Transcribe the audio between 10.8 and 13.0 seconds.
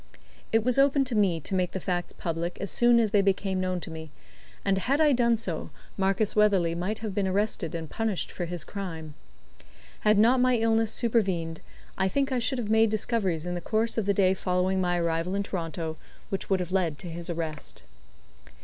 supervened, I think I should have made